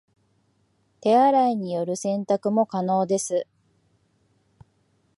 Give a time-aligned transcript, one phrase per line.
[1.01, 3.45] 手洗いによる洗濯も可能です